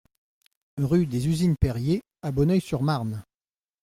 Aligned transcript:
Rue 0.79 1.05
des 1.05 1.27
Usines 1.27 1.55
Périer 1.57 2.01
à 2.23 2.31
Bonneuil-sur-Marne 2.31 3.23